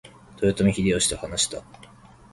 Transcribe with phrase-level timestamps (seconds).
[0.41, 1.63] 豊臣秀吉と話した。